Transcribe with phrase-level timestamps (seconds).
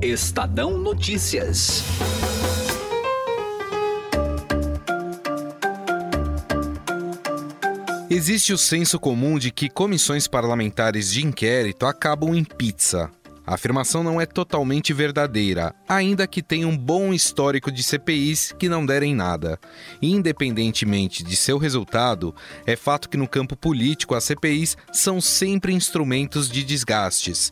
[0.00, 1.82] Estadão Notícias.
[8.08, 13.10] Existe o senso comum de que comissões parlamentares de inquérito acabam em pizza.
[13.44, 18.68] A afirmação não é totalmente verdadeira, ainda que tenha um bom histórico de CPIs que
[18.68, 19.58] não derem nada.
[20.00, 22.32] Independentemente de seu resultado,
[22.64, 27.50] é fato que no campo político as CPIs são sempre instrumentos de desgastes.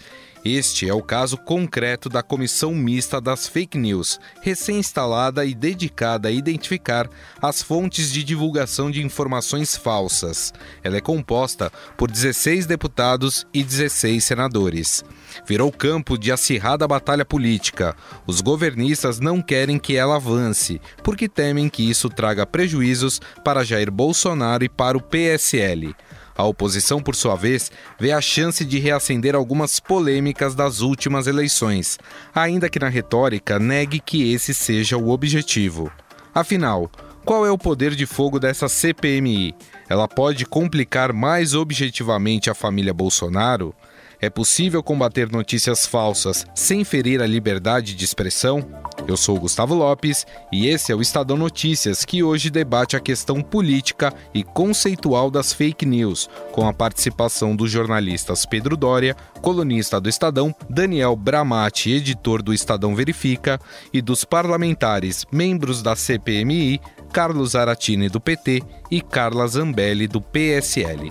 [0.48, 6.30] Este é o caso concreto da Comissão Mista das Fake News, recém-instalada e dedicada a
[6.30, 7.10] identificar
[7.42, 10.54] as fontes de divulgação de informações falsas.
[10.84, 15.04] Ela é composta por 16 deputados e 16 senadores.
[15.44, 17.96] Virou campo de acirrada batalha política.
[18.24, 23.90] Os governistas não querem que ela avance, porque temem que isso traga prejuízos para Jair
[23.90, 25.92] Bolsonaro e para o PSL.
[26.36, 31.98] A oposição, por sua vez, vê a chance de reacender algumas polêmicas das últimas eleições,
[32.34, 35.90] ainda que na retórica negue que esse seja o objetivo.
[36.34, 36.90] Afinal,
[37.24, 39.54] qual é o poder de fogo dessa CPMI?
[39.88, 43.74] Ela pode complicar mais objetivamente a família Bolsonaro?
[44.20, 48.66] É possível combater notícias falsas sem ferir a liberdade de expressão?
[49.06, 53.42] Eu sou Gustavo Lopes e esse é o Estadão Notícias, que hoje debate a questão
[53.42, 60.08] política e conceitual das fake news, com a participação dos jornalistas Pedro Dória, colunista do
[60.08, 63.60] Estadão, Daniel Bramati, editor do Estadão Verifica,
[63.92, 66.80] e dos parlamentares, membros da CPMI,
[67.12, 71.10] Carlos Aratini, do PT, e Carla Zambelli, do PSL.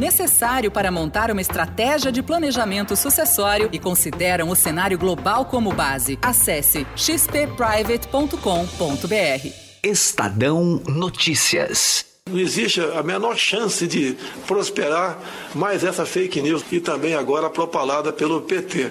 [0.00, 6.18] necessário para montar uma estratégia de planejamento sucessório e consideram o cenário global como base.
[6.22, 9.48] Acesse xpprivate.com.br.
[9.82, 12.06] Estadão Notícias.
[12.28, 14.16] Não existe a menor chance de
[14.46, 15.18] prosperar
[15.54, 18.90] mais essa fake news e também agora propalada pelo PT.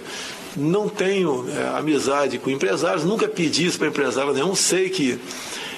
[0.57, 5.19] Não tenho é, amizade com empresários, nunca pedi isso para empresário nenhum, sei que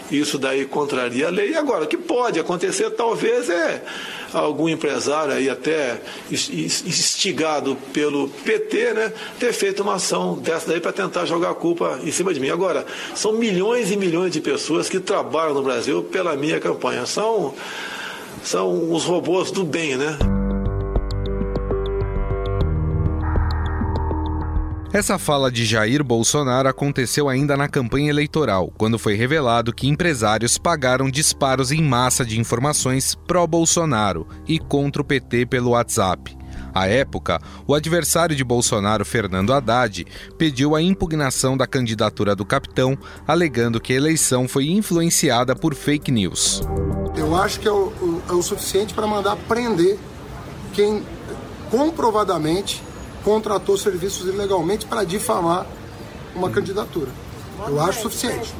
[0.09, 1.51] isso daí contraria a lei.
[1.51, 3.83] E agora, o que pode acontecer talvez é
[4.33, 10.91] algum empresário aí até instigado pelo PT, né, ter feito uma ação dessa daí para
[10.91, 12.49] tentar jogar a culpa em cima de mim.
[12.49, 17.05] Agora, são milhões e milhões de pessoas que trabalham no Brasil pela minha campanha.
[17.05, 17.53] São,
[18.43, 20.17] são os robôs do bem, né?
[24.93, 30.57] Essa fala de Jair Bolsonaro aconteceu ainda na campanha eleitoral, quando foi revelado que empresários
[30.57, 36.37] pagaram disparos em massa de informações pró-Bolsonaro e contra o PT pelo WhatsApp.
[36.73, 40.05] À época, o adversário de Bolsonaro, Fernando Haddad,
[40.37, 46.11] pediu a impugnação da candidatura do capitão, alegando que a eleição foi influenciada por fake
[46.11, 46.61] news.
[47.15, 49.97] Eu acho que é o, é o suficiente para mandar prender
[50.73, 51.01] quem
[51.69, 52.83] comprovadamente
[53.23, 55.65] contratou serviços ilegalmente para difamar
[56.35, 57.11] uma candidatura.
[57.67, 58.53] Eu acho suficiente.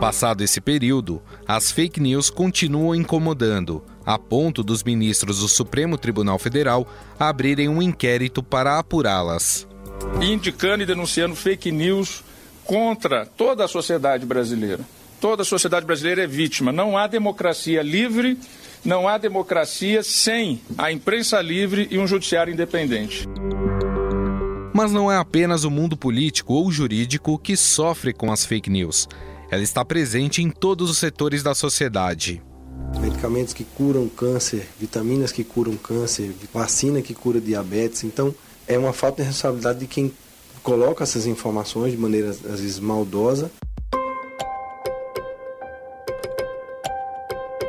[0.00, 6.38] Passado esse período, as fake news continuam incomodando, a ponto dos ministros do Supremo Tribunal
[6.38, 6.86] Federal
[7.18, 9.66] abrirem um inquérito para apurá-las.
[10.20, 12.22] Indicando e denunciando fake news
[12.64, 14.80] contra toda a sociedade brasileira.
[15.20, 16.72] Toda a sociedade brasileira é vítima.
[16.72, 18.38] Não há democracia livre
[18.84, 23.26] não há democracia sem a imprensa livre e um judiciário independente.
[24.72, 29.08] Mas não é apenas o mundo político ou jurídico que sofre com as fake news.
[29.50, 32.42] Ela está presente em todos os setores da sociedade.
[33.00, 38.04] Medicamentos que curam câncer, vitaminas que curam câncer, vacina que cura diabetes.
[38.04, 38.34] Então,
[38.66, 40.12] é uma falta de responsabilidade de quem
[40.62, 43.50] coloca essas informações de maneira às vezes maldosa.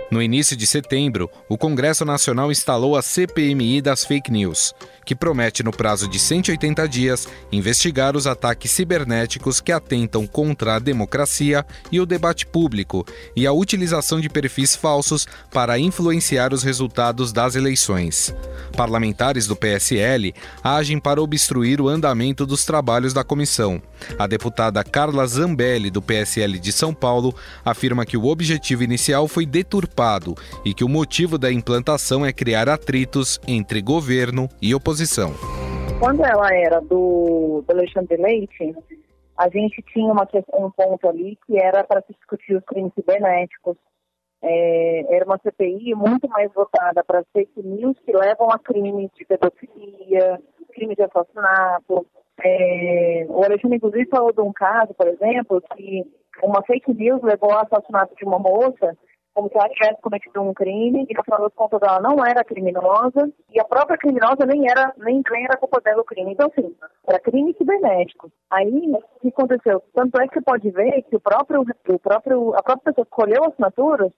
[0.09, 4.74] No início de setembro, o Congresso Nacional instalou a CPMI das fake news,
[5.06, 10.80] que promete, no prazo de 180 dias, investigar os ataques cibernéticos que atentam contra a
[10.80, 13.06] democracia e o debate público
[13.36, 18.33] e a utilização de perfis falsos para influenciar os resultados das eleições.
[18.77, 20.33] Parlamentares do PSL
[20.63, 23.81] agem para obstruir o andamento dos trabalhos da comissão.
[24.18, 29.45] A deputada Carla Zambelli, do PSL de São Paulo, afirma que o objetivo inicial foi
[29.45, 29.96] deturpar
[30.65, 35.31] e que o motivo da implantação é criar atritos entre governo e oposição.
[35.99, 38.75] Quando ela era do, do Alexandre Leite,
[39.38, 43.77] a gente tinha uma, um ponto ali que era para se discutir os crimes cibernéticos.
[44.41, 49.25] É, era uma CPI muito mais votada para fake news que levam a crimes de
[49.25, 50.39] pedofilia,
[50.73, 52.05] crimes de assassinato.
[52.43, 56.03] É, o Alexandre, inclusive, falou de um caso, por exemplo, que
[56.43, 58.95] uma fake news levou ao assassinato de uma moça
[59.38, 62.44] como se ela tivesse cometido um crime e, no final das contas, ela não era
[62.44, 66.31] criminosa e a própria criminosa nem era, nem, nem era culpa dela o crime.
[66.31, 66.75] Então, assim,
[67.07, 68.31] era crime cibernético.
[68.50, 69.84] Aí, o que aconteceu?
[69.94, 73.12] Tanto é que você pode ver que o próprio, o próprio, a própria pessoa que
[73.12, 74.12] escolheu a assinatura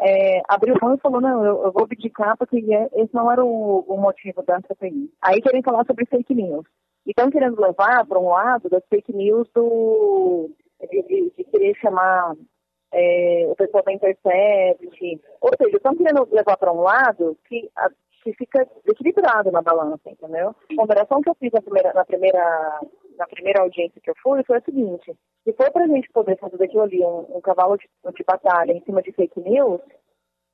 [0.00, 3.42] é, abriu mão e falou, não, eu, eu vou abdicar porque é, esse não era
[3.42, 5.10] o, o motivo da CPI.
[5.22, 6.66] Aí querem falar sobre fake news.
[7.06, 10.50] E estão querendo levar para um lado das fake news do,
[10.90, 12.34] de, de, de querer chamar
[12.92, 15.20] é, o pessoal da Intercept.
[15.40, 17.90] Ou seja, estão querendo levar para um lado que, a,
[18.22, 20.50] que fica equilibrado na balança, entendeu?
[20.50, 22.80] A ponderação que eu fiz na primeira, na primeira,
[23.18, 25.14] na primeira audiência que eu fui foi a seguinte:
[25.44, 28.72] se for para a gente poder fazer daquilo ali um, um cavalo de, de batalha
[28.72, 29.80] em cima de fake news,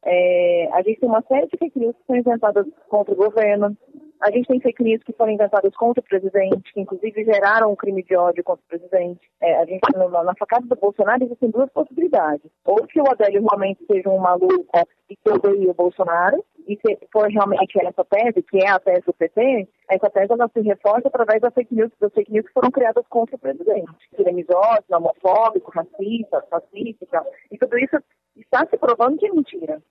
[0.05, 3.77] é, a gente tem uma série de fake news que são inventadas contra o governo.
[4.25, 7.77] A gente tem fake news que foram inventadas contra o presidente, que inclusive geraram um
[7.77, 9.21] crime de ódio contra o presidente.
[9.39, 12.51] É, a gente, na, na facada do Bolsonaro, existem duas possibilidades.
[12.65, 14.65] Ou que o Adélio realmente seja um maluco
[15.11, 19.05] e que odeie o Bolsonaro, e se for realmente essa tese, que é a tese
[19.05, 22.53] do PT, essa tese ela se reforça através das fake news, das fake news que
[22.55, 23.93] foram criadas contra o presidente.
[24.17, 27.99] Que ele é misógino, homofóbico, racista, fascista, e tudo isso
[28.39, 29.83] está se provando que é mentira.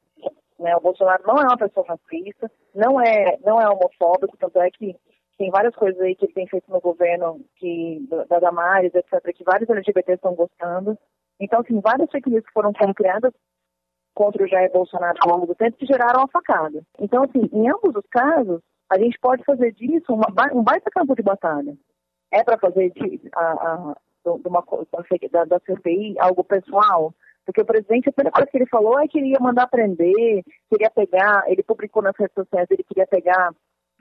[0.63, 0.75] Né?
[0.77, 4.95] O Bolsonaro não é uma pessoa racista, não é, não é homofóbico, tanto é que
[5.37, 9.43] tem várias coisas aí que ele tem feito no governo, que, da Damares, etc., que
[9.43, 10.97] vários LGBTs estão gostando.
[11.39, 13.33] Então, assim, várias fake que foram criadas
[14.13, 16.81] contra o Jair Bolsonaro ao longo do tempo que geraram a facada.
[16.97, 21.13] Então, assim, em ambos os casos, a gente pode fazer disso uma, um baita campo
[21.15, 21.75] de batalha.
[22.31, 24.63] É para fazer de, a, a, de uma,
[25.31, 27.13] da, da CPI algo pessoal?
[27.45, 30.43] Porque o presidente, a primeira coisa que ele falou é que ele ia mandar prender,
[30.69, 33.51] queria pegar, ele publicou nas redes sociais, ele queria pegar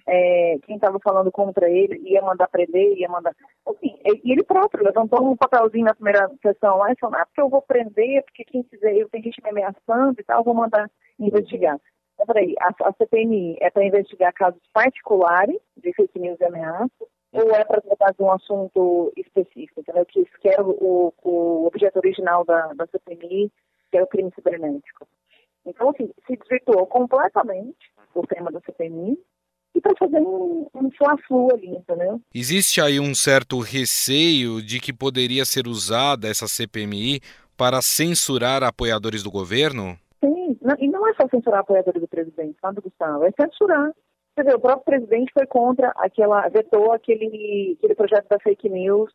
[0.06, 3.35] é, quem estava falando contra ele, ia mandar prender, ia mandar.
[3.67, 7.41] Assim, e ele próprio levantou um papelzinho na primeira sessão lá e falou: ah, porque
[7.41, 10.91] eu vou prender, porque quem fizer, eu tenho gente me ameaçando e tal, vou mandar
[11.19, 11.79] investigar.
[12.15, 17.09] Então, peraí, a, a CPMI é para investigar casos particulares de fake news e ameaças,
[17.32, 20.05] ou é para tratar de um assunto específico, entendeu?
[20.05, 23.50] Que, que era o, o objeto original da, da CPMI,
[23.90, 25.08] que é o crime cibernético.
[25.64, 29.19] Então, assim, se desvirtuou completamente o tema da CPMI
[29.75, 32.20] e para fazer um, um fla-flu ali, entendeu?
[32.34, 37.20] Existe aí um certo receio de que poderia ser usada essa CPMI
[37.56, 39.96] para censurar apoiadores do governo?
[40.23, 43.25] Sim, não, e não é só censurar apoiadores do presidente, sabe, Gustavo?
[43.25, 43.93] É censurar
[44.34, 49.12] Quer dizer, o próprio presidente foi contra aquela, vetou aquele, aquele projeto da fake news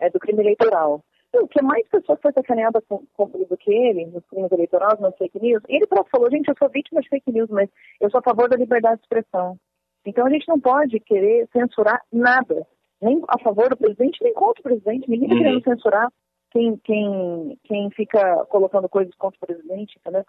[0.00, 1.04] é, do crime eleitoral.
[1.28, 4.98] Então, o que mais pessoas foi sacaneada com, com, do que ele, nos crimes eleitorais,
[5.00, 7.68] nas fake news, ele próprio falou, gente, eu sou vítima de fake news, mas
[8.00, 9.56] eu sou a favor da liberdade de expressão.
[10.04, 12.66] Então a gente não pode querer censurar nada,
[13.02, 16.08] nem a favor do presidente, nem contra o presidente, ninguém está querendo censurar
[16.50, 20.24] quem, quem, quem fica colocando coisas contra o presidente, entendeu?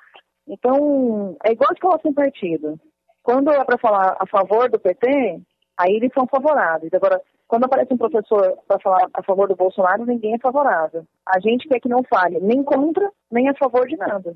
[0.48, 2.80] Então, é igual escola sem partido.
[3.28, 5.06] Quando é para falar a favor do PT,
[5.78, 6.94] aí eles são favoráveis.
[6.94, 11.06] Agora, quando aparece um professor para falar a favor do Bolsonaro, ninguém é favorável.
[11.28, 14.34] A gente quer que não fale nem contra, nem a favor de nada.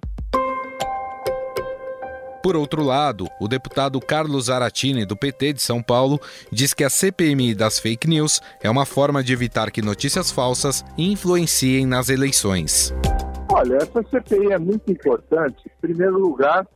[2.43, 6.19] Por outro lado, o deputado Carlos Aratini, do PT de São Paulo,
[6.51, 10.83] diz que a CPMI das fake news é uma forma de evitar que notícias falsas
[10.97, 12.93] influenciem nas eleições.
[13.53, 16.67] Olha, essa CPI é muito importante, em primeiro lugar,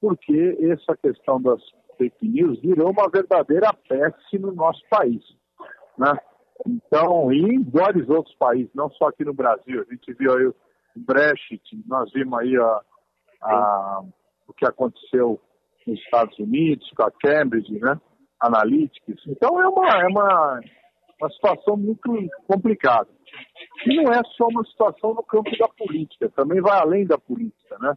[0.00, 1.60] porque essa questão das
[1.98, 5.22] fake news virou uma verdadeira peste no nosso país.
[5.98, 6.12] Né?
[6.66, 10.46] Então, e em vários outros países, não só aqui no Brasil, a gente viu aí
[10.46, 10.54] o
[10.96, 12.80] Brexit, nós vimos aí a,
[13.42, 14.02] a,
[14.48, 15.40] o que aconteceu
[15.86, 17.98] nos Estados Unidos com a Cambridge, né?
[18.40, 19.22] Analytics.
[19.26, 20.60] Então é uma, é uma,
[21.20, 22.10] uma situação muito
[22.46, 23.08] complicada.
[23.86, 27.78] E não é só uma situação no campo da política, também vai além da política,
[27.78, 27.96] né?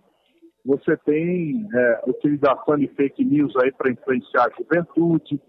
[0.65, 5.41] Você tem é, utilização de fake news aí para influenciar a juventude.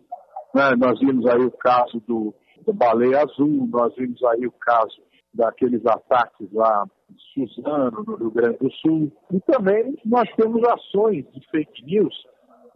[0.54, 0.74] Né?
[0.76, 2.34] Nós vimos aí o caso do,
[2.66, 5.02] do Baleia Azul, nós vimos aí o caso
[5.32, 9.12] daqueles ataques lá em Suzano, no Rio Grande do Sul.
[9.32, 12.14] E também nós temos ações de fake news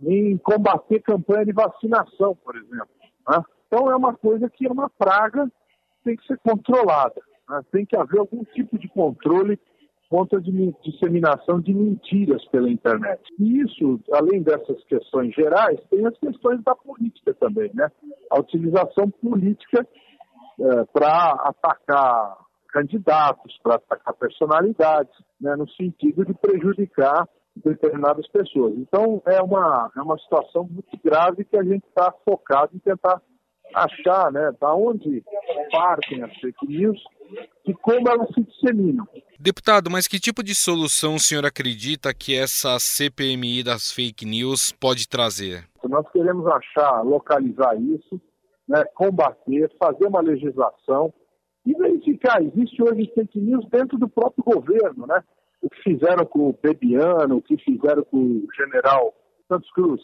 [0.02, 2.88] em combater campanha de vacinação, por exemplo.
[3.28, 3.42] Né?
[3.66, 5.50] Então é uma coisa que é uma praga,
[6.04, 7.20] tem que ser controlada.
[7.48, 7.60] Né?
[7.72, 9.58] Tem que haver algum tipo de controle
[10.08, 10.42] contra a
[10.82, 13.20] disseminação de mentiras pela internet.
[13.38, 17.90] E isso, além dessas questões gerais, tem as questões da política também, né?
[18.30, 19.86] A utilização política
[20.60, 22.38] é, para atacar
[22.68, 28.74] candidatos, para atacar personalidades, né, no sentido de prejudicar determinadas pessoas.
[28.76, 33.20] Então, é uma, é uma situação muito grave que a gente está focado em tentar
[33.74, 35.22] achar, né, da onde
[35.70, 37.02] partem as fake news
[37.66, 39.06] e como elas se disseminam.
[39.38, 44.72] Deputado, mas que tipo de solução o senhor acredita que essa CPMI das fake news
[44.72, 45.64] pode trazer?
[45.84, 48.20] Nós queremos achar, localizar isso,
[48.66, 51.12] né, combater, fazer uma legislação
[51.64, 52.42] e verificar.
[52.42, 55.22] Existe hoje fake news dentro do próprio governo, né?
[55.60, 59.14] O que fizeram com o Bebiano, o que fizeram com o general
[59.48, 60.00] Santos Cruz.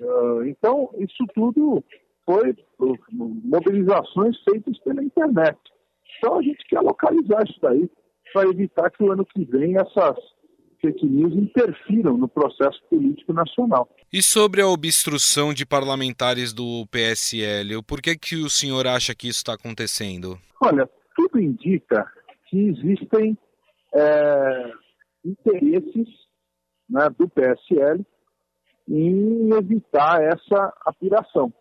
[0.00, 1.84] Uh, então, isso tudo
[2.26, 5.58] foi mobilizações feitas pela internet.
[6.18, 7.90] Então, a gente quer localizar isso daí
[8.32, 10.16] para evitar que o ano que vem essas
[10.80, 13.88] fake news interfiram no processo político nacional.
[14.12, 19.28] E sobre a obstrução de parlamentares do PSL, por que, que o senhor acha que
[19.28, 20.38] isso está acontecendo?
[20.60, 22.10] Olha, tudo indica
[22.48, 23.36] que existem
[23.94, 24.72] é,
[25.24, 26.08] interesses
[26.88, 28.04] né, do PSL
[28.88, 31.52] em evitar essa apuração.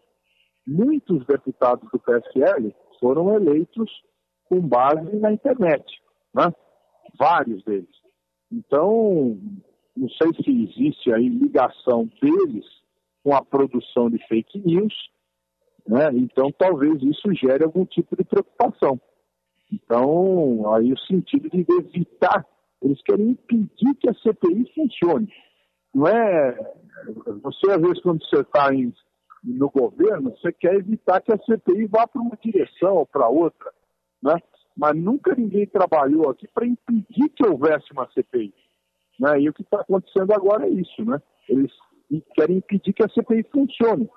[0.66, 3.92] Muitos deputados do PSL foram eleitos
[4.46, 5.84] com base na internet,
[6.34, 6.54] né?
[7.18, 7.90] vários deles.
[8.52, 9.38] Então,
[9.96, 12.66] não sei se existe aí ligação deles
[13.24, 14.94] com a produção de fake news,
[15.88, 16.10] né?
[16.14, 19.00] então talvez isso gere algum tipo de preocupação.
[19.72, 22.46] Então, aí o sentido de evitar,
[22.82, 25.28] eles querem impedir que a CPI funcione.
[25.94, 26.76] Não é.
[27.42, 28.74] Você, às vezes, quando você está
[29.44, 33.72] no governo, você quer evitar que a CPI vá para uma direção ou para outra.
[34.22, 34.36] Né?
[34.76, 38.54] Mas nunca ninguém trabalhou aqui para impedir que houvesse uma CPI.
[39.20, 39.42] Né?
[39.42, 41.04] E o que está acontecendo agora é isso.
[41.04, 41.22] Né?
[41.50, 41.72] Eles
[42.34, 44.10] querem impedir que a CPI funcione.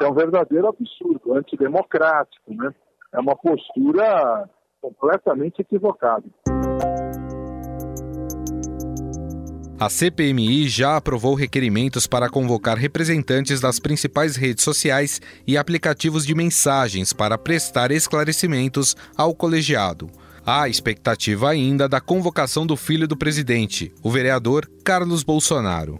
[0.00, 2.54] É um verdadeiro absurdo, antidemocrático.
[2.54, 2.72] Né?
[3.12, 4.48] É uma postura
[4.80, 6.32] completamente equivocado.
[9.82, 16.36] A CPMI já aprovou requerimentos para convocar representantes das principais redes sociais e aplicativos de
[16.36, 20.08] mensagens para prestar esclarecimentos ao colegiado.
[20.46, 25.98] Há expectativa ainda da convocação do filho do presidente, o vereador Carlos Bolsonaro.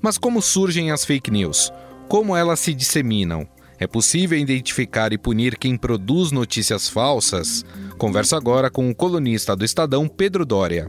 [0.00, 1.72] Mas como surgem as fake news?
[2.08, 3.44] Como elas se disseminam?
[3.76, 7.64] É possível identificar e punir quem produz notícias falsas?
[7.98, 10.86] Converso agora com o colunista do Estadão, Pedro Dória.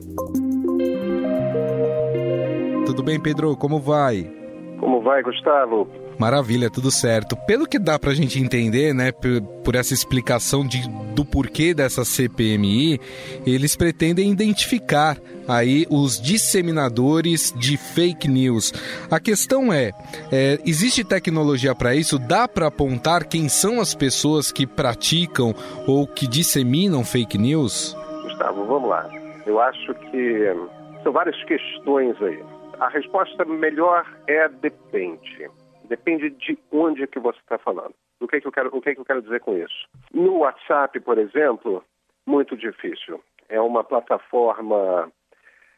[2.87, 3.53] Tudo bem, Pedro?
[3.57, 4.31] Como vai?
[4.79, 5.89] Como vai, Gustavo?
[6.17, 7.35] Maravilha, tudo certo.
[7.35, 12.05] Pelo que dá pra gente entender, né, por, por, essa explicação de, do porquê dessa
[12.05, 12.97] CPMI,
[13.45, 18.71] eles pretendem identificar aí os disseminadores de fake news.
[19.11, 19.91] A questão é,
[20.31, 22.17] é existe tecnologia para isso?
[22.17, 25.53] Dá para apontar quem são as pessoas que praticam
[25.85, 27.93] ou que disseminam fake news?
[28.23, 29.09] Gustavo, vamos lá.
[29.45, 30.55] Eu acho que
[31.03, 32.56] são várias questões aí.
[32.79, 35.49] A resposta melhor é depende.
[35.85, 37.93] Depende de onde que você está falando.
[38.19, 39.87] O que, que eu quero, o que, que eu quero dizer com isso?
[40.13, 41.83] No WhatsApp, por exemplo,
[42.25, 43.23] muito difícil.
[43.49, 45.11] É uma plataforma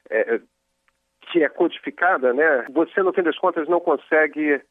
[0.10, 0.41] é,
[1.32, 2.65] que é codificada, né?
[2.72, 4.62] Você, no fim das contas, não consegue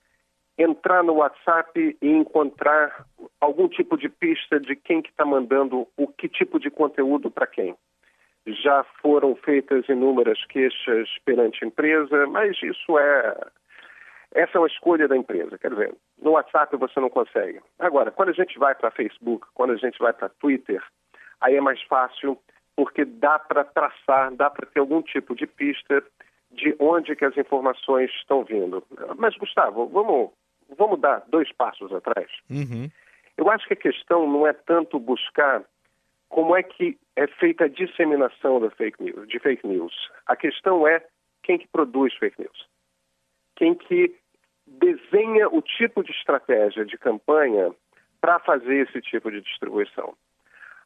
[0.59, 3.07] entrar no WhatsApp e encontrar
[3.41, 7.47] algum tipo de pista de quem que está mandando o que tipo de conteúdo para
[7.47, 7.77] quem
[8.47, 13.37] já foram feitas inúmeras queixas perante a empresa, mas isso é.
[14.35, 15.57] Essa é uma escolha da empresa.
[15.57, 17.61] Quer dizer, no WhatsApp você não consegue.
[17.79, 20.83] Agora, quando a gente vai para Facebook, quando a gente vai para Twitter,
[21.41, 22.39] aí é mais fácil
[22.77, 26.03] porque dá para traçar, dá para ter algum tipo de pista
[26.53, 28.85] de onde que as informações estão vindo.
[29.17, 30.31] Mas, Gustavo, vamos,
[30.77, 32.31] vamos dar dois passos atrás.
[32.51, 32.89] Uhum.
[33.37, 35.65] Eu acho que a questão não é tanto buscar
[36.29, 39.93] como é que é feita a disseminação da fake news, de fake news.
[40.27, 41.05] A questão é
[41.43, 42.69] quem que produz fake news.
[43.57, 44.15] Quem que
[44.67, 47.73] desenha o tipo de estratégia de campanha
[48.21, 50.15] para fazer esse tipo de distribuição.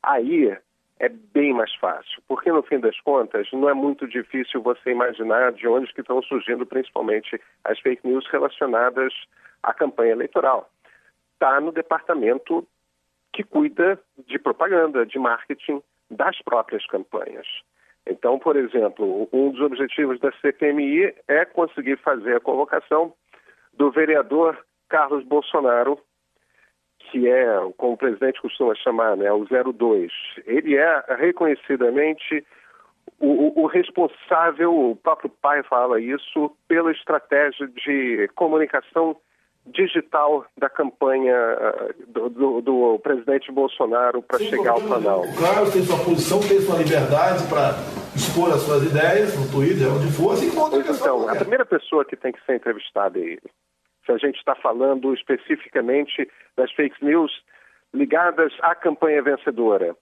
[0.02, 0.56] Aí
[0.98, 5.52] é bem mais fácil, porque no fim das contas não é muito difícil você imaginar
[5.52, 9.12] de onde que estão surgindo principalmente as fake news relacionadas
[9.62, 10.70] à campanha eleitoral.
[11.34, 12.66] Está no departamento
[13.32, 17.46] que cuida de propaganda, de marketing das próprias campanhas.
[18.06, 23.14] Então, por exemplo, um dos objetivos da CPMI é conseguir fazer a convocação
[23.72, 24.58] do vereador
[24.88, 25.98] Carlos Bolsonaro,
[26.98, 27.46] que é,
[27.76, 30.12] como o presidente costuma chamar, né, o 02.
[30.44, 32.44] Ele é reconhecidamente
[33.18, 39.16] o, o, responsável, o próprio pai fala isso, pela estratégia de comunicação
[39.66, 45.28] digital da campanha uh, do, do, do presidente Bolsonaro para chegar ao Planalto.
[45.36, 47.74] Claro, tem sua posição, tem sua liberdade para
[48.14, 52.04] expor as suas ideias no Twitter, onde for, assim como outra Então, a primeira pessoa
[52.04, 53.50] que tem que ser entrevistada é ele.
[54.04, 57.30] Se a gente está falando especificamente das fake news
[57.94, 59.94] ligadas à campanha vencedora.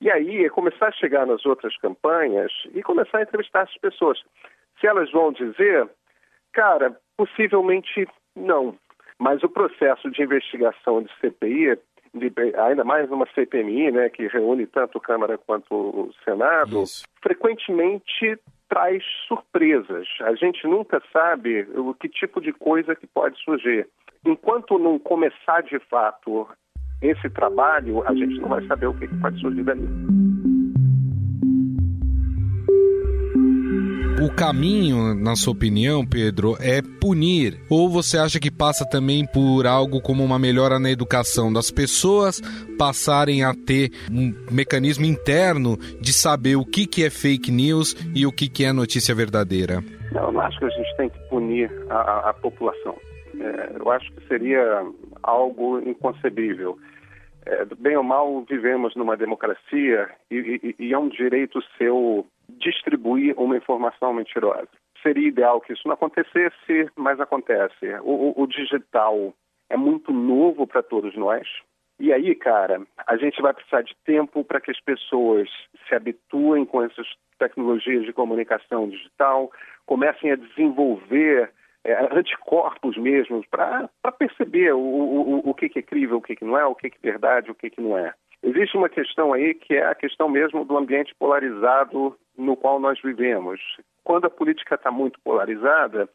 [0.00, 4.18] E aí é começar a chegar nas outras campanhas e começar a entrevistar essas pessoas.
[4.80, 5.88] Se elas vão dizer,
[6.52, 8.06] cara, possivelmente
[8.36, 8.76] não.
[9.18, 11.78] Mas o processo de investigação de CPI,
[12.14, 17.04] de, ainda mais numa CPMI, né, que reúne tanto Câmara quanto o Senado, Isso.
[17.20, 20.06] frequentemente traz surpresas.
[20.20, 23.88] A gente nunca sabe o que tipo de coisa que pode surgir.
[24.24, 26.46] Enquanto não começar de fato
[27.00, 29.88] esse trabalho, a gente não vai saber o que, pode surgir dali.
[34.20, 37.54] O caminho, na sua opinião, Pedro, é punir?
[37.70, 42.40] Ou você acha que passa também por algo como uma melhora na educação das pessoas
[42.76, 48.26] passarem a ter um mecanismo interno de saber o que, que é fake news e
[48.26, 49.84] o que, que é notícia verdadeira?
[50.12, 52.96] Eu não acho que a gente tem que punir a, a população.
[53.38, 54.84] É, eu acho que seria
[55.22, 56.76] algo inconcebível.
[57.46, 63.38] É, bem ou mal, vivemos numa democracia e, e, e é um direito seu distribuir
[63.38, 64.68] uma informação mentirosa.
[65.02, 67.86] Seria ideal que isso não acontecesse, mas acontece.
[68.02, 69.32] O, o, o digital
[69.70, 71.46] é muito novo para todos nós.
[72.00, 75.48] E aí, cara, a gente vai precisar de tempo para que as pessoas
[75.88, 77.06] se habituem com essas
[77.38, 79.50] tecnologias de comunicação digital,
[79.84, 81.50] comecem a desenvolver
[81.84, 86.44] é, anticorpos mesmo, para perceber o, o, o que, que é crível, o que, que
[86.44, 88.12] não é, o que, que é verdade, o que, que não é.
[88.42, 93.00] Existe uma questão aí que é a questão mesmo do ambiente polarizado no qual nós
[93.02, 93.60] vivemos.
[94.04, 96.08] Quando a política está muito polarizada,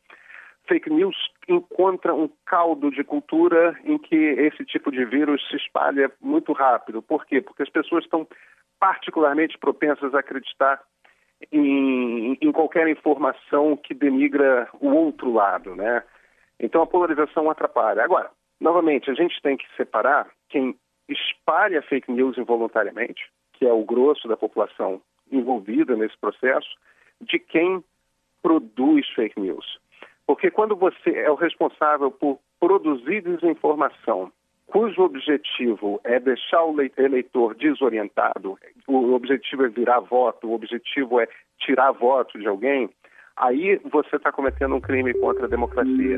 [0.67, 1.15] fake news
[1.47, 7.01] encontra um caldo de cultura em que esse tipo de vírus se espalha muito rápido.
[7.01, 7.41] Por quê?
[7.41, 8.27] Porque as pessoas estão
[8.79, 10.81] particularmente propensas a acreditar
[11.51, 16.03] em, em qualquer informação que denigra o outro lado, né?
[16.59, 18.03] Então a polarização atrapalha.
[18.03, 20.75] Agora, novamente, a gente tem que separar quem
[21.09, 23.21] espalha fake news involuntariamente,
[23.53, 25.01] que é o grosso da população
[25.35, 26.69] envolvida nesse processo,
[27.21, 27.83] de quem
[28.41, 29.79] produz fake news.
[30.25, 34.31] Porque quando você é o responsável por produzir desinformação,
[34.67, 41.27] cujo objetivo é deixar o eleitor desorientado, o objetivo é virar voto, o objetivo é
[41.59, 42.89] tirar voto de alguém,
[43.35, 46.17] aí você está cometendo um crime contra a democracia.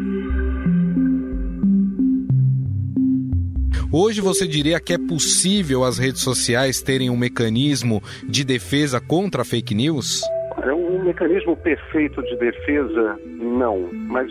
[3.97, 9.45] Hoje você diria que é possível as redes sociais terem um mecanismo de defesa contra
[9.45, 10.21] fake news?
[10.67, 13.89] Um mecanismo perfeito de defesa, não.
[13.93, 14.29] Mas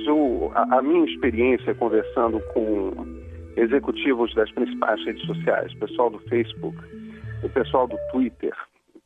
[0.53, 2.93] a, a minha experiência conversando com
[3.57, 6.77] executivos das principais redes sociais, pessoal do Facebook,
[7.43, 8.53] o pessoal do Twitter,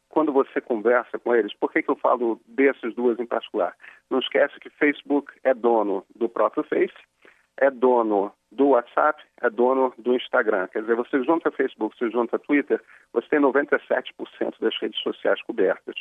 [0.09, 3.77] quando você conversa com eles, por que, que eu falo dessas duas em particular?
[4.11, 6.99] Não esquece que Facebook é dono do próprio Face,
[7.59, 10.69] é dono do WhatsApp, é dono do Instagram.
[10.69, 12.81] Quer dizer, você junta Facebook, você junta Twitter,
[13.13, 13.75] você tem 97%
[14.61, 15.95] das redes sociais cobertas.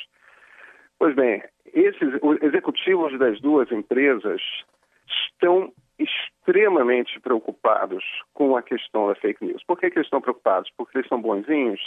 [0.97, 1.43] Pois bem,
[1.73, 2.09] esses
[2.41, 4.41] executivos das duas empresas
[5.07, 9.63] estão extremamente preocupados com a questão da fake news.
[9.63, 10.71] Por que, que eles estão preocupados?
[10.77, 11.81] Porque eles são bonzinhos?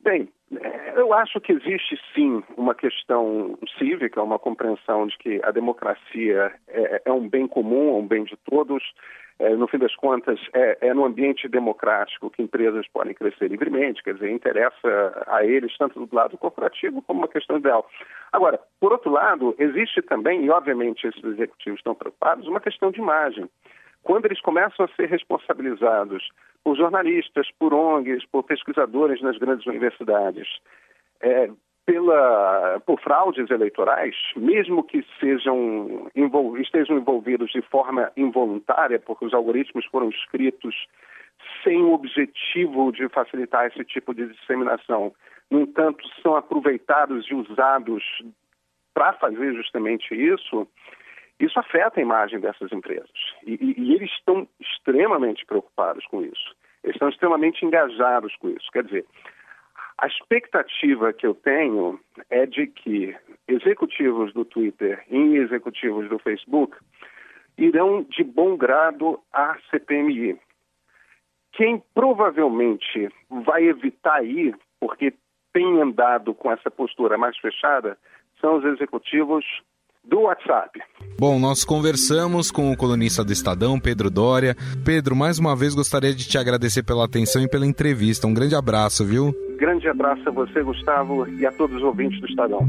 [0.00, 0.28] Bem,
[0.96, 7.02] eu acho que existe sim uma questão cívica, uma compreensão de que a democracia é,
[7.04, 8.82] é um bem comum, é um bem de todos.
[9.40, 14.02] É, no fim das contas, é, é no ambiente democrático que empresas podem crescer livremente,
[14.02, 17.88] quer dizer, interessa a eles tanto do lado corporativo como uma questão ideal.
[18.32, 22.98] Agora, por outro lado, existe também, e obviamente esses executivos estão preocupados, uma questão de
[22.98, 23.48] imagem.
[24.02, 26.28] Quando eles começam a ser responsabilizados
[26.64, 30.46] por jornalistas, por ONGs, por pesquisadores nas grandes universidades,
[31.20, 31.50] é,
[31.88, 39.32] pela, por fraudes eleitorais, mesmo que sejam envol, estejam envolvidos de forma involuntária, porque os
[39.32, 40.74] algoritmos foram escritos
[41.64, 45.14] sem o objetivo de facilitar esse tipo de disseminação.
[45.50, 48.04] No entanto, são aproveitados e usados
[48.92, 50.68] para fazer justamente isso,
[51.58, 53.10] isso afeta a imagem dessas empresas.
[53.44, 56.54] E, e, e, eles estão extremamente preocupados com isso.
[56.82, 58.70] Eles estão extremamente engajados com isso.
[58.72, 59.04] Quer dizer,
[59.98, 61.98] a expectativa que eu tenho
[62.30, 63.16] é de que
[63.48, 66.76] executivos do Twitter e executivos do Facebook
[67.56, 70.38] irão de bom grado à CPMI.
[71.52, 75.12] Quem provavelmente vai evitar ir, porque
[75.52, 77.98] tem andado com essa postura mais fechada,
[78.40, 79.44] são os executivos
[80.08, 80.80] do WhatsApp.
[81.18, 84.56] Bom, nós conversamos com o colunista do Estadão, Pedro Dória.
[84.84, 88.26] Pedro, mais uma vez gostaria de te agradecer pela atenção e pela entrevista.
[88.26, 89.34] Um grande abraço, viu?
[89.58, 92.68] Grande abraço a você, Gustavo, e a todos os ouvintes do Estadão.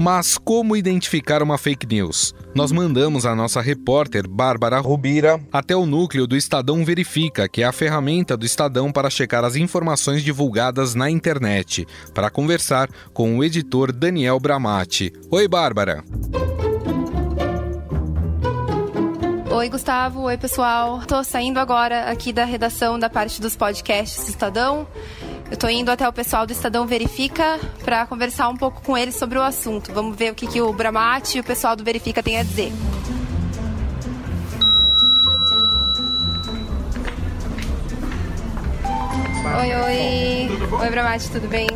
[0.00, 2.32] Mas como identificar uma fake news?
[2.54, 7.66] Nós mandamos a nossa repórter Bárbara Rubira até o núcleo do Estadão Verifica, que é
[7.66, 11.84] a ferramenta do Estadão para checar as informações divulgadas na internet,
[12.14, 15.12] para conversar com o editor Daniel Bramati.
[15.32, 16.04] Oi, Bárbara.
[19.50, 20.20] Oi, Gustavo.
[20.20, 21.00] Oi, pessoal.
[21.00, 24.86] Estou saindo agora aqui da redação da parte dos podcasts Estadão.
[25.50, 29.14] Eu estou indo até o pessoal do Estadão Verifica para conversar um pouco com eles
[29.14, 29.90] sobre o assunto.
[29.94, 32.70] Vamos ver o que, que o Bramati e o pessoal do Verifica têm a dizer.
[39.58, 40.80] Oi, oi.
[40.82, 41.66] Oi, Bramati, tudo bem?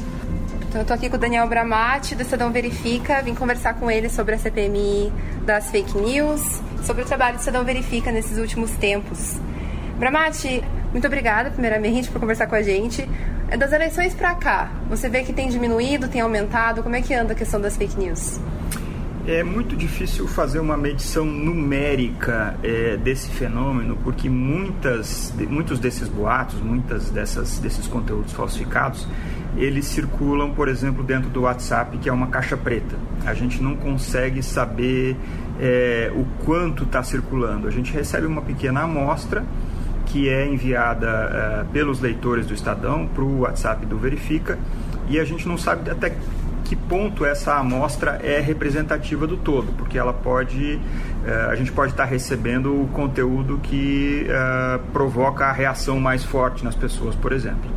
[0.68, 3.22] Então, eu tô aqui com o Daniel Bramati, do Estadão Verifica.
[3.22, 5.10] Vim conversar com ele sobre a CPMI
[5.46, 6.42] das fake news,
[6.84, 9.38] sobre o trabalho do Estadão Verifica nesses últimos tempos.
[9.98, 13.08] Bramati, muito obrigada, primeiramente, por conversar com a gente.
[13.52, 16.82] É das eleições para cá, você vê que tem diminuído, tem aumentado?
[16.82, 18.40] Como é que anda a questão das fake news?
[19.26, 26.62] É muito difícil fazer uma medição numérica é, desse fenômeno, porque muitas, muitos desses boatos,
[26.62, 29.06] muitas dessas, desses conteúdos falsificados,
[29.54, 32.96] eles circulam, por exemplo, dentro do WhatsApp, que é uma caixa preta.
[33.26, 35.14] A gente não consegue saber
[35.60, 37.68] é, o quanto está circulando.
[37.68, 39.44] A gente recebe uma pequena amostra
[40.12, 44.58] que é enviada uh, pelos leitores do Estadão para o WhatsApp do Verifica
[45.08, 46.14] e a gente não sabe até
[46.64, 51.92] que ponto essa amostra é representativa do todo, porque ela pode, uh, a gente pode
[51.92, 57.70] estar recebendo o conteúdo que uh, provoca a reação mais forte nas pessoas, por exemplo.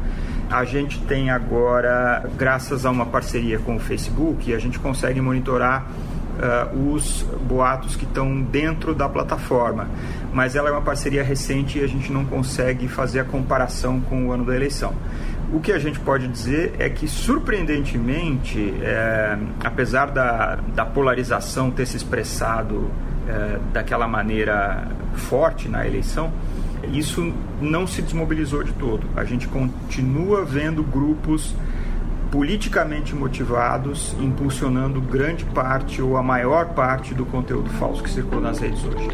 [0.52, 5.88] A gente tem agora, graças a uma parceria com o Facebook, a gente consegue monitorar
[6.36, 9.88] uh, os boatos que estão dentro da plataforma.
[10.34, 14.28] Mas ela é uma parceria recente e a gente não consegue fazer a comparação com
[14.28, 14.94] o ano da eleição.
[15.54, 21.86] O que a gente pode dizer é que, surpreendentemente, é, apesar da, da polarização ter
[21.86, 22.90] se expressado
[23.28, 26.32] é, daquela maneira forte na eleição,
[26.92, 29.08] isso não se desmobilizou de todo.
[29.16, 31.56] A gente continua vendo grupos
[32.32, 38.60] politicamente motivados, impulsionando grande parte ou a maior parte do conteúdo falso que circula nas
[38.60, 39.10] redes hoje.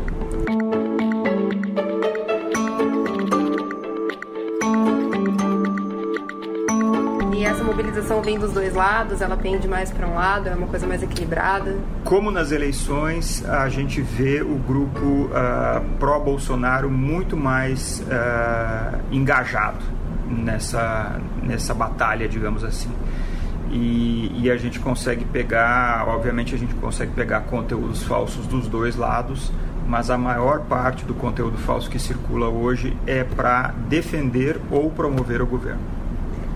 [7.34, 9.21] E essa mobilização vem dos dois lados?
[9.21, 10.47] Ela pende mais para um lado?
[10.47, 11.78] É uma coisa mais equilibrada?
[12.04, 19.84] Como nas eleições, a gente vê o grupo uh, pró-Bolsonaro muito mais uh, engajado
[20.32, 22.89] nessa, nessa batalha, digamos assim.
[23.71, 28.97] E, e, a gente consegue pegar, obviamente a gente consegue pegar conteúdos falsos dos dois
[28.97, 29.49] lados,
[29.88, 35.41] mas a maior parte do conteúdo falso que circula hoje é para defender ou promover
[35.41, 36.01] o governo.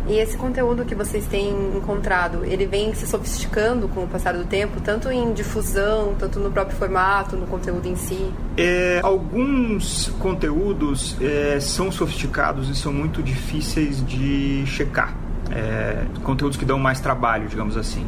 [0.07, 4.43] E esse conteúdo que vocês têm encontrado, ele vem se sofisticando com o passar do
[4.43, 8.31] tempo, tanto em difusão, tanto no próprio formato, no conteúdo em si?
[8.55, 15.24] É, alguns conteúdos é, são sofisticados e são muito difíceis de checar.
[15.51, 18.05] É, conteúdos que dão mais trabalho, digamos assim.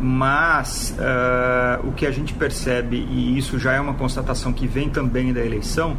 [0.00, 4.88] Mas uh, o que a gente percebe, e isso já é uma constatação que vem
[4.88, 5.94] também da eleição,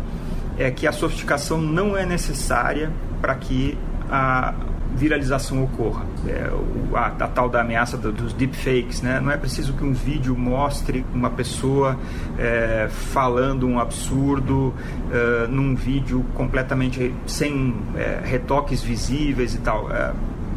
[0.57, 3.77] é que a sofisticação não é necessária para que
[4.10, 4.55] a
[4.95, 6.05] viralização ocorra.
[6.27, 6.49] É,
[6.93, 9.19] a, a, tal da ameaça do, dos deepfakes, né?
[9.19, 11.97] Não é preciso que um vídeo mostre uma pessoa
[12.38, 14.73] é, falando um absurdo
[15.12, 19.89] é, num vídeo completamente sem é, retoques visíveis e tal.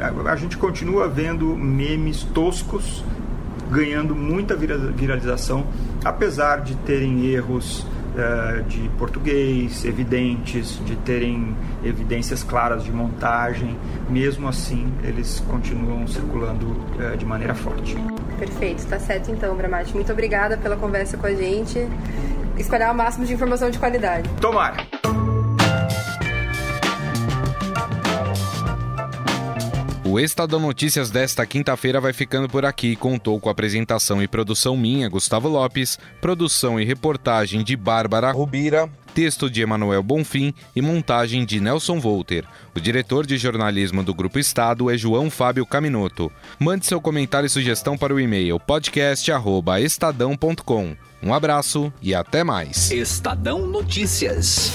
[0.01, 3.05] A, a gente continua vendo memes toscos
[3.71, 5.67] ganhando muita viralização,
[6.05, 13.77] apesar de terem erros uh, de português evidentes, de terem evidências claras de montagem,
[14.09, 17.97] mesmo assim eles continuam circulando uh, de maneira forte.
[18.39, 19.95] Perfeito, está certo então, Bramati.
[19.95, 21.87] Muito obrigada pela conversa com a gente.
[22.57, 24.29] Espalhar o máximo de informação de qualidade.
[24.41, 24.94] Tomara!
[30.15, 32.95] O Estadão Notícias desta quinta-feira vai ficando por aqui.
[32.95, 39.51] Contou com apresentação e produção minha, Gustavo Lopes, produção e reportagem de Bárbara Rubira, texto
[39.51, 42.45] de Emanuel Bonfim e montagem de Nelson Volter.
[42.77, 46.31] O diretor de jornalismo do Grupo Estado é João Fábio Caminoto.
[46.61, 50.97] Mande seu comentário e sugestão para o e-mail podcast@estadão.com.
[51.21, 52.93] Um abraço e até mais.
[52.93, 54.71] Estadão Notícias.